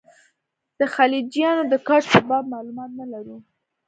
[0.79, 3.37] د خلجیانو د کوچ په باب معلومات نه لرو.